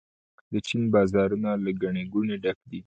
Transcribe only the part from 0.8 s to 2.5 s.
بازارونه له ګڼې ګوڼې